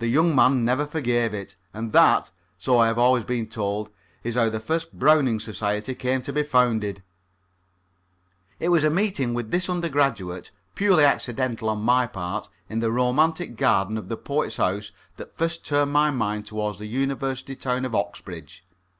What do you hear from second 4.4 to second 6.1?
the first Browning Society